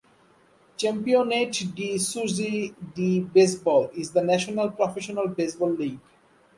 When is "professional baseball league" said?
4.71-5.99